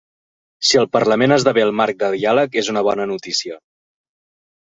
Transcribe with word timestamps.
Si 0.69 0.77
el 0.79 0.87
parlament 0.95 1.35
esdevé 1.35 1.63
el 1.65 1.73
marc 1.81 1.99
de 2.03 2.09
diàleg 2.13 2.57
és 2.63 2.71
una 2.75 2.83
bona 2.89 3.07
notícia. 3.13 3.59